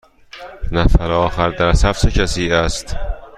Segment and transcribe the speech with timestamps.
[0.71, 2.95] نفر آخر در صف چه کسی است؟